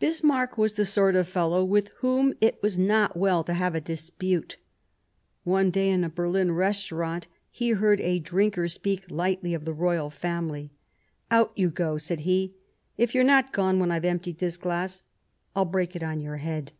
Bismarck 0.00 0.58
was 0.58 0.72
the 0.72 0.84
sort 0.84 1.14
of 1.14 1.28
fellow 1.28 1.64
with 1.64 1.90
whom 1.98 2.34
it 2.40 2.60
was 2.60 2.76
not 2.76 3.16
well 3.16 3.44
to 3.44 3.54
have 3.54 3.76
a 3.76 3.80
dispute. 3.80 4.56
One 5.44 5.70
day 5.70 5.90
in 5.90 6.02
a 6.02 6.08
Berlin 6.08 6.50
restaurant 6.50 7.28
he 7.52 7.70
heard 7.70 8.00
a 8.00 8.18
drinker 8.18 8.66
speak 8.66 9.08
lightly 9.12 9.54
of 9.54 9.64
the 9.66 9.72
Royal 9.72 10.10
Family." 10.10 10.72
Out 11.30 11.52
you 11.54 11.70
go!" 11.70 11.98
said 11.98 12.22
he." 12.26 12.56
If 12.98 13.14
you're 13.14 13.22
not 13.22 13.52
gone 13.52 13.78
when 13.78 13.92
I've 13.92 14.04
emptied 14.04 14.38
this 14.38 14.56
glass, 14.56 15.04
I'll 15.54 15.66
break 15.66 15.94
it 15.94 16.02
on 16.02 16.18
your 16.18 16.38
head." 16.38 16.72